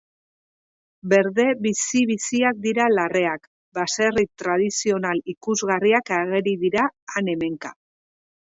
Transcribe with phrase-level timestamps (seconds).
[1.11, 3.45] Berde bizi-biziak dira larreak,
[3.79, 7.77] baserri tradizional ikusgarriak ageri dira han-hemenka.